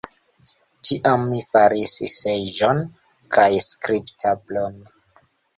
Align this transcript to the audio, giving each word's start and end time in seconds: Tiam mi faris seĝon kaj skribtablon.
Tiam 0.87 1.25
mi 1.33 1.41
faris 1.49 1.93
seĝon 2.13 2.81
kaj 3.37 3.47
skribtablon. 3.67 4.83